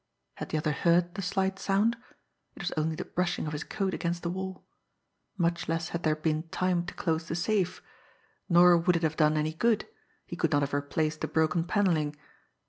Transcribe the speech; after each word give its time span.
Had 0.37 0.49
the 0.49 0.57
other 0.57 0.71
heard 0.71 1.13
the 1.13 1.21
slight 1.21 1.59
sound 1.59 1.95
it 2.55 2.63
was 2.63 2.71
only 2.71 2.95
the 2.95 3.05
brushing 3.05 3.45
of 3.45 3.53
his 3.53 3.63
coat 3.63 3.93
against 3.93 4.23
the 4.23 4.31
wall! 4.31 4.65
Much 5.37 5.69
less 5.69 5.89
had 5.89 6.01
there 6.01 6.15
been 6.15 6.41
time 6.49 6.83
to 6.87 6.95
close 6.95 7.27
the 7.27 7.35
safe 7.35 7.83
nor 8.49 8.75
would 8.79 8.95
it 8.95 9.03
have 9.03 9.15
done 9.15 9.37
any 9.37 9.53
good 9.53 9.87
he 10.25 10.35
could 10.35 10.51
not 10.51 10.63
have 10.63 10.73
replaced 10.73 11.21
the 11.21 11.27
broken 11.27 11.63
panelling! 11.65 12.15